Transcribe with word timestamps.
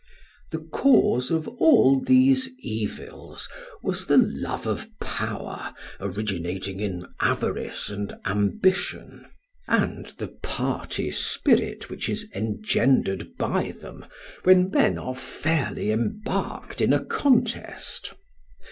"The 0.49 0.57
cause 0.71 1.29
of 1.29 1.47
all 1.47 2.01
these 2.03 2.49
evils 2.57 3.47
was 3.83 4.07
the 4.07 4.17
love 4.17 4.65
of 4.65 4.89
power 4.99 5.75
originating 5.99 6.79
in 6.79 7.05
avarice 7.19 7.91
and 7.91 8.11
ambition, 8.25 9.27
and 9.67 10.07
the 10.17 10.29
party 10.29 11.11
spirit 11.11 11.91
which 11.91 12.09
is 12.09 12.27
engendered 12.33 13.37
by 13.37 13.73
them 13.79 14.03
when 14.41 14.71
men 14.71 14.97
are 14.97 15.13
fairly 15.13 15.91
embarked 15.91 16.81
in 16.81 16.93
a 16.93 17.05
contest. 17.05 18.15